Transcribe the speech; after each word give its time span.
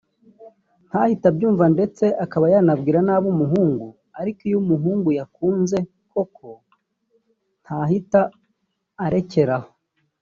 ntahite 0.87 1.25
abyumva 1.31 1.65
ndetse 1.75 2.05
akaba 2.23 2.45
yanabwira 2.53 2.99
nabi 3.07 3.27
umuhungu 3.33 3.85
ariko 4.19 4.39
iyo 4.47 4.57
umuhungu 4.63 5.09
yakunze 5.19 5.77
koko 6.11 6.49
ntahita 7.63 8.21
arekera 9.05 9.55
aho 9.61 9.69